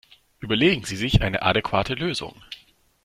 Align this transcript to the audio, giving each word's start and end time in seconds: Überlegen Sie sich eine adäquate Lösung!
Überlegen 0.39 0.83
Sie 0.83 0.95
sich 0.97 1.21
eine 1.21 1.43
adäquate 1.43 1.93
Lösung! 1.93 2.41